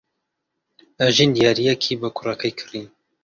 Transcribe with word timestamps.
ئەژین 0.99 1.29
دیارییەکی 1.35 1.99
بۆ 1.99 2.09
کوڕەکەی 2.17 2.53
کڕی. 2.59 2.83